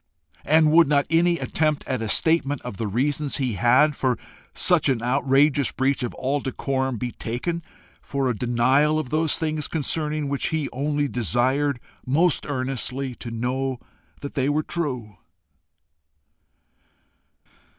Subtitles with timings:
[0.43, 4.17] And would not any attempt at a statement of the reasons he had for
[4.51, 7.61] such an outrageous breach of all decorum be taken
[8.01, 13.79] for a denial of those things concerning which he only desired most earnestly to know
[14.21, 15.17] that they were true.